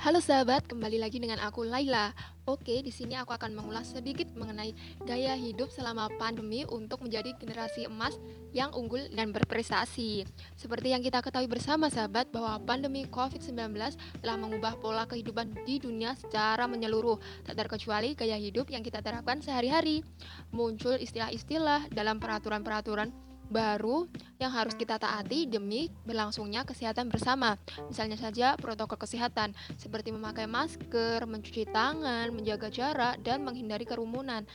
Halo 0.00 0.16
sahabat, 0.16 0.64
kembali 0.64 0.96
lagi 0.96 1.20
dengan 1.20 1.36
aku 1.44 1.60
Laila. 1.60 2.16
Oke, 2.48 2.80
di 2.80 2.88
sini 2.88 3.20
aku 3.20 3.36
akan 3.36 3.52
mengulas 3.52 3.92
sedikit 3.92 4.32
mengenai 4.32 4.72
gaya 5.04 5.36
hidup 5.36 5.68
selama 5.68 6.08
pandemi 6.16 6.64
untuk 6.64 7.04
menjadi 7.04 7.36
generasi 7.36 7.84
emas 7.84 8.16
yang 8.56 8.72
unggul 8.72 9.12
dan 9.12 9.28
berprestasi. 9.28 10.24
Seperti 10.56 10.96
yang 10.96 11.04
kita 11.04 11.20
ketahui 11.20 11.52
bersama 11.52 11.92
sahabat 11.92 12.32
bahwa 12.32 12.56
pandemi 12.64 13.04
COVID-19 13.12 13.76
telah 14.24 14.36
mengubah 14.40 14.80
pola 14.80 15.04
kehidupan 15.04 15.68
di 15.68 15.76
dunia 15.76 16.16
secara 16.16 16.64
menyeluruh, 16.64 17.20
tak 17.44 17.60
terkecuali 17.60 18.16
gaya 18.16 18.40
hidup 18.40 18.72
yang 18.72 18.80
kita 18.80 19.04
terapkan 19.04 19.44
sehari-hari. 19.44 20.00
Muncul 20.48 20.96
istilah-istilah 20.96 21.92
dalam 21.92 22.16
peraturan-peraturan 22.16 23.29
baru 23.50 24.06
yang 24.38 24.54
harus 24.54 24.72
kita 24.78 24.96
taati 24.96 25.50
demi 25.50 25.90
berlangsungnya 26.06 26.62
kesehatan 26.64 27.10
bersama. 27.10 27.58
Misalnya 27.90 28.16
saja 28.16 28.54
protokol 28.56 28.96
kesehatan 28.96 29.52
seperti 29.76 30.14
memakai 30.14 30.46
masker, 30.46 31.26
mencuci 31.26 31.68
tangan, 31.68 32.30
menjaga 32.30 32.70
jarak, 32.70 33.20
dan 33.26 33.42
menghindari 33.42 33.84
kerumunan. 33.84 34.46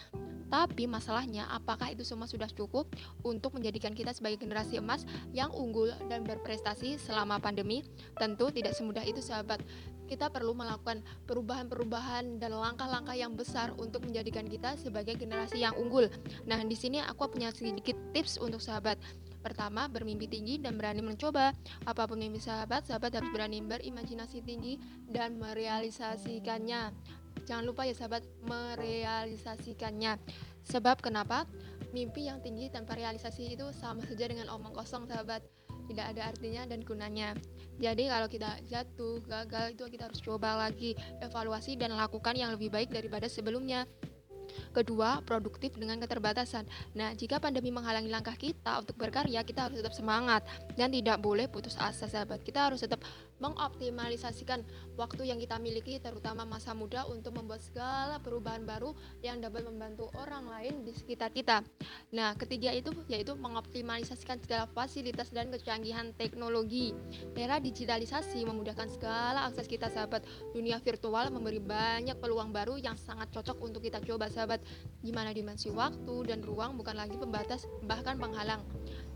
Tapi 0.46 0.86
masalahnya, 0.86 1.50
apakah 1.52 1.92
itu 1.92 2.06
semua 2.06 2.30
sudah 2.30 2.48
cukup 2.48 2.88
untuk 3.26 3.58
menjadikan 3.58 3.92
kita 3.92 4.14
sebagai 4.14 4.46
generasi 4.46 4.78
emas 4.78 5.04
yang 5.34 5.50
unggul 5.52 5.90
dan 6.08 6.24
berprestasi 6.24 7.02
selama 7.02 7.42
pandemi? 7.42 7.84
Tentu 8.16 8.54
tidak 8.54 8.78
semudah 8.78 9.04
itu, 9.04 9.20
sahabat. 9.20 9.60
Kita 10.06 10.30
perlu 10.30 10.54
melakukan 10.54 11.02
perubahan-perubahan 11.26 12.38
dan 12.38 12.54
langkah-langkah 12.54 13.18
yang 13.18 13.34
besar 13.34 13.74
untuk 13.82 14.06
menjadikan 14.06 14.46
kita 14.46 14.78
sebagai 14.78 15.18
generasi 15.18 15.66
yang 15.66 15.74
unggul. 15.76 16.06
Nah, 16.46 16.62
di 16.62 16.78
sini 16.78 17.02
aku 17.02 17.30
punya 17.34 17.50
sedikit 17.50 17.98
tips 18.14 18.38
untuk 18.38 18.62
sahabat. 18.62 19.02
Pertama, 19.46 19.86
bermimpi 19.86 20.26
tinggi 20.26 20.58
dan 20.58 20.78
berani 20.78 21.06
mencoba. 21.06 21.54
Apa 21.86 22.10
pun 22.10 22.18
mimpi 22.18 22.42
sahabat, 22.42 22.90
sahabat 22.90 23.14
harus 23.14 23.30
berani 23.30 23.62
berimajinasi 23.62 24.42
tinggi 24.42 24.82
dan 25.06 25.38
merealisasikannya. 25.38 26.90
Jangan 27.46 27.64
lupa 27.66 27.86
ya 27.86 27.94
sahabat 27.94 28.26
merealisasikannya. 28.50 30.18
Sebab 30.66 30.98
kenapa? 31.02 31.46
Mimpi 31.94 32.26
yang 32.26 32.42
tinggi 32.42 32.74
tanpa 32.74 32.98
realisasi 32.98 33.54
itu 33.54 33.70
sama 33.78 34.02
saja 34.02 34.26
dengan 34.26 34.50
omong 34.50 34.74
kosong 34.74 35.06
sahabat. 35.06 35.46
Tidak 35.86 36.06
ada 36.16 36.34
artinya 36.34 36.66
dan 36.66 36.82
gunanya. 36.82 37.38
Jadi 37.76 38.08
kalau 38.08 38.28
kita 38.32 38.50
jatuh, 38.72 39.20
gagal 39.28 39.76
itu 39.76 39.84
kita 39.92 40.08
harus 40.08 40.22
coba 40.24 40.56
lagi, 40.56 40.96
evaluasi 41.20 41.76
dan 41.76 41.94
lakukan 41.94 42.34
yang 42.34 42.56
lebih 42.56 42.72
baik 42.72 42.90
daripada 42.92 43.28
sebelumnya. 43.28 43.84
Kedua, 44.72 45.20
produktif 45.26 45.76
dengan 45.76 46.00
keterbatasan. 46.00 46.64
Nah, 46.96 47.12
jika 47.12 47.42
pandemi 47.42 47.74
menghalangi 47.74 48.08
langkah 48.08 48.36
kita 48.38 48.80
untuk 48.80 48.96
berkarya, 48.96 49.44
kita 49.44 49.68
harus 49.68 49.82
tetap 49.82 49.92
semangat 49.92 50.46
dan 50.80 50.92
tidak 50.92 51.20
boleh 51.20 51.50
putus 51.52 51.76
asa, 51.76 52.08
sahabat. 52.08 52.44
Kita 52.46 52.72
harus 52.72 52.84
tetap 52.84 53.04
mengoptimalisasikan 53.46 54.66
waktu 54.98 55.30
yang 55.30 55.38
kita 55.38 55.60
miliki, 55.60 56.02
terutama 56.02 56.48
masa 56.48 56.74
muda, 56.74 57.06
untuk 57.06 57.36
membuat 57.36 57.62
segala 57.62 58.18
perubahan 58.18 58.64
baru 58.66 58.98
yang 59.22 59.44
dapat 59.44 59.68
membantu 59.68 60.10
orang 60.18 60.50
lain 60.50 60.82
di 60.82 60.96
sekitar 60.96 61.30
kita. 61.30 61.62
Nah, 62.10 62.34
ketiga 62.40 62.74
itu 62.74 62.90
yaitu 63.06 63.38
mengoptimalisasikan 63.38 64.42
segala 64.42 64.66
fasilitas 64.72 65.30
dan 65.30 65.54
kecanggihan 65.54 66.16
teknologi. 66.18 66.96
Era 67.38 67.62
digitalisasi 67.62 68.48
memudahkan 68.48 68.90
segala 68.90 69.46
akses 69.46 69.70
kita, 69.70 69.92
sahabat. 69.94 70.26
Dunia 70.56 70.82
virtual 70.82 71.30
memberi 71.30 71.62
banyak 71.62 72.18
peluang 72.18 72.50
baru 72.50 72.82
yang 72.82 72.98
sangat 72.98 73.30
cocok 73.30 73.62
untuk 73.62 73.84
kita 73.84 74.00
coba, 74.00 74.32
sahabat 74.32 74.46
sahabat, 74.46 74.62
di 75.02 75.10
mana 75.10 75.34
dimensi 75.34 75.74
waktu 75.74 76.30
dan 76.30 76.46
ruang 76.46 76.78
bukan 76.78 76.94
lagi 76.94 77.18
pembatas, 77.18 77.66
bahkan 77.84 78.16
penghalang. 78.22 78.62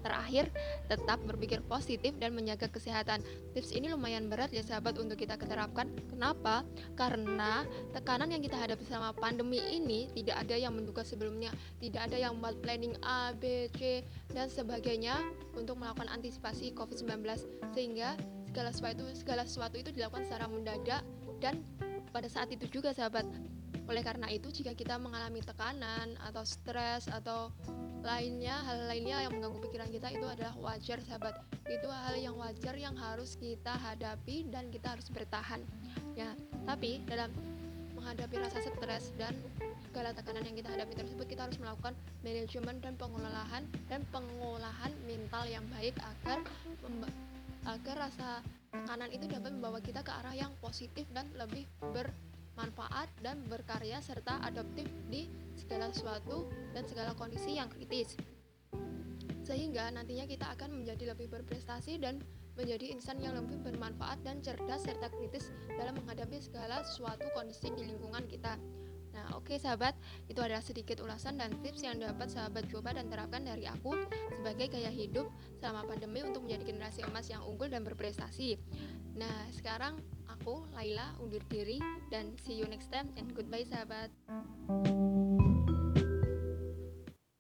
Terakhir, 0.02 0.50
tetap 0.90 1.22
berpikir 1.22 1.62
positif 1.70 2.18
dan 2.18 2.34
menjaga 2.34 2.66
kesehatan. 2.72 3.22
Tips 3.54 3.76
ini 3.76 3.92
lumayan 3.92 4.19
berat 4.28 4.52
ya 4.52 4.60
sahabat 4.60 5.00
untuk 5.00 5.16
kita 5.16 5.40
keterapkan. 5.40 5.88
Kenapa? 6.12 6.68
Karena 7.00 7.64
tekanan 7.96 8.36
yang 8.36 8.44
kita 8.44 8.60
hadapi 8.60 8.84
selama 8.84 9.16
pandemi 9.16 9.64
ini 9.72 10.12
tidak 10.12 10.44
ada 10.44 10.60
yang 10.60 10.76
menduga 10.76 11.06
sebelumnya, 11.08 11.54
tidak 11.80 12.12
ada 12.12 12.18
yang 12.20 12.36
membuat 12.36 12.60
planning 12.60 13.00
A, 13.06 13.32
B, 13.32 13.72
C 13.80 14.04
dan 14.36 14.52
sebagainya 14.52 15.16
untuk 15.56 15.80
melakukan 15.80 16.12
antisipasi 16.12 16.76
COVID-19 16.76 17.24
sehingga 17.72 18.20
segala 18.52 18.74
sesuatu 18.76 19.04
segala 19.16 19.44
sesuatu 19.48 19.76
itu 19.80 19.94
dilakukan 19.96 20.28
secara 20.28 20.50
mendadak 20.50 21.06
dan 21.40 21.64
pada 22.10 22.26
saat 22.28 22.50
itu 22.52 22.66
juga 22.68 22.92
sahabat 22.92 23.24
oleh 23.90 24.06
karena 24.06 24.30
itu, 24.30 24.54
jika 24.54 24.78
kita 24.78 25.02
mengalami 25.02 25.42
tekanan 25.42 26.14
atau 26.22 26.46
stres 26.46 27.10
atau 27.10 27.50
lainnya, 28.04 28.56
hal 28.64 28.88
lainnya 28.88 29.28
yang 29.28 29.34
mengganggu 29.36 29.60
pikiran 29.70 29.90
kita 29.92 30.08
itu 30.14 30.26
adalah 30.28 30.56
wajar, 30.60 30.98
sahabat. 31.04 31.36
Itu 31.68 31.88
hal 31.92 32.16
yang 32.18 32.36
wajar 32.40 32.76
yang 32.76 32.96
harus 32.96 33.36
kita 33.36 33.76
hadapi 33.76 34.48
dan 34.48 34.72
kita 34.72 34.96
harus 34.96 35.08
bertahan. 35.12 35.62
Ya, 36.16 36.34
tapi 36.64 37.04
dalam 37.08 37.32
menghadapi 38.00 38.36
rasa 38.40 38.64
stres 38.64 39.12
dan 39.20 39.36
segala 39.92 40.16
tekanan 40.16 40.48
yang 40.48 40.56
kita 40.56 40.72
hadapi 40.72 40.94
tersebut 40.96 41.26
kita 41.28 41.52
harus 41.52 41.60
melakukan 41.60 41.92
manajemen 42.24 42.80
dan 42.80 42.94
pengolahan 42.96 43.64
dan 43.92 44.02
pengolahan 44.14 44.92
mental 45.04 45.44
yang 45.44 45.66
baik 45.76 45.94
agar 46.00 46.40
agar 47.68 47.96
rasa 48.08 48.40
tekanan 48.72 49.12
itu 49.12 49.26
dapat 49.28 49.52
membawa 49.52 49.84
kita 49.84 50.00
ke 50.00 50.12
arah 50.16 50.32
yang 50.32 50.54
positif 50.64 51.04
dan 51.12 51.28
lebih 51.36 51.68
ber 51.92 52.08
dan 53.30 53.46
berkarya 53.46 54.02
serta 54.02 54.42
adaptif 54.42 54.90
di 55.06 55.30
segala 55.54 55.94
sesuatu 55.94 56.50
dan 56.74 56.82
segala 56.90 57.14
kondisi 57.14 57.62
yang 57.62 57.70
kritis. 57.70 58.18
Sehingga 59.46 59.94
nantinya 59.94 60.26
kita 60.26 60.50
akan 60.58 60.82
menjadi 60.82 61.14
lebih 61.14 61.30
berprestasi 61.30 62.02
dan 62.02 62.26
menjadi 62.58 62.90
insan 62.90 63.22
yang 63.22 63.38
lebih 63.38 63.62
bermanfaat 63.62 64.18
dan 64.26 64.42
cerdas 64.42 64.82
serta 64.82 65.14
kritis 65.14 65.54
dalam 65.78 65.94
menghadapi 66.02 66.42
segala 66.42 66.82
sesuatu 66.82 67.30
kondisi 67.38 67.70
di 67.78 67.86
lingkungan 67.86 68.26
kita. 68.26 68.58
Nah, 69.14 69.36
oke 69.36 69.52
okay, 69.52 69.58
sahabat, 69.58 69.98
itu 70.30 70.40
adalah 70.40 70.62
sedikit 70.62 71.02
ulasan 71.02 71.42
dan 71.42 71.54
tips 71.66 71.82
yang 71.82 71.98
dapat 71.98 72.30
sahabat 72.30 72.70
coba 72.70 72.94
dan 72.94 73.10
terapkan 73.10 73.42
dari 73.42 73.66
aku 73.66 73.98
sebagai 74.38 74.70
gaya 74.70 74.92
hidup 74.94 75.28
selama 75.58 75.86
pandemi 75.90 76.22
untuk 76.22 76.46
menjadi 76.46 76.76
generasi 76.76 77.02
emas 77.06 77.26
yang 77.28 77.42
unggul 77.44 77.68
dan 77.68 77.82
berprestasi. 77.82 78.62
Nah, 79.18 79.50
sekarang 79.52 80.00
aku 80.30 80.64
Laila 80.78 81.18
undur 81.20 81.42
diri 81.50 81.82
dan 82.14 82.38
see 82.46 82.56
you 82.56 82.70
next 82.70 82.94
time 82.94 83.10
and 83.18 83.34
goodbye 83.34 83.66
sahabat. 83.66 84.14